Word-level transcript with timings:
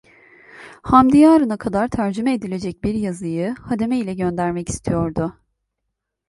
Hamdi 0.83 1.17
yarına 1.17 1.57
kadar 1.57 1.87
tercüme 1.87 2.33
edilecek 2.33 2.83
bir 2.83 2.93
yazıyı 2.93 3.55
hademe 3.59 3.99
ile 3.99 4.13
göndermek 4.13 4.69
istiyordu. 4.69 5.33